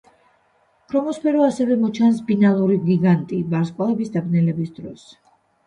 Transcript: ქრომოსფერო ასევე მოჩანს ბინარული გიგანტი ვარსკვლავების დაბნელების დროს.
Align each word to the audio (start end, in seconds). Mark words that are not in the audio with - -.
ქრომოსფერო 0.93 1.43
ასევე 1.47 1.77
მოჩანს 1.83 2.23
ბინარული 2.31 2.79
გიგანტი 2.89 3.45
ვარსკვლავების 3.55 4.13
დაბნელების 4.19 4.77
დროს. 4.83 5.09